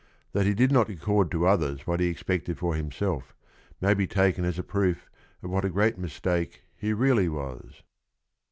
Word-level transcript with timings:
That 0.31 0.47
he 0.47 0.55
did 0.55 0.71
not 0.71 0.89
accord 0.89 1.29
to 1.29 1.45
others 1.45 1.85
what 1.85 1.99
he 1.99 2.07
expected 2.07 2.57
for 2.57 2.73
himself 2.73 3.35
may 3.79 3.93
be 3.93 4.07
taken 4.07 4.43
as 4.45 4.57
a 4.57 4.63
proof 4.63 5.11
of 5.43 5.51
what 5.51 5.63
a 5.63 5.69
great 5.69 5.99
mistake 5.99 6.63
he 6.75 6.91
really 6.91 7.29
was. 7.29 7.83